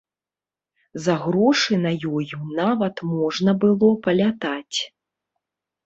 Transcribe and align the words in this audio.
За 1.05 1.15
грошы 1.25 1.73
на 1.83 1.91
ёй 2.21 2.27
нават 2.63 2.95
можна 3.13 3.51
было 3.67 3.89
палятаць. 4.09 4.79